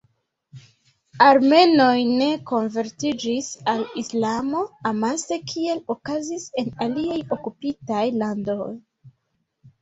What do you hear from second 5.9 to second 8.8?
okazis en aliaj okupitaj landoj.